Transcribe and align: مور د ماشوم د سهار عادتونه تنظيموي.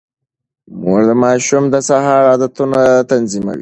مور 0.81 1.01
د 1.09 1.11
ماشوم 1.23 1.63
د 1.73 1.75
سهار 1.89 2.21
عادتونه 2.31 2.79
تنظيموي. 3.09 3.59